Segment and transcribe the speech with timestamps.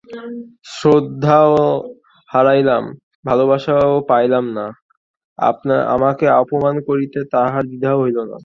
[0.75, 1.53] শ্রদ্ধাও
[2.29, 2.83] হারাইলাম,
[3.25, 4.65] ভালোবাসাও পাইলাম না,
[5.95, 8.37] আমাকে অপমান করিতে তাহার দ্বিধাও হইল না?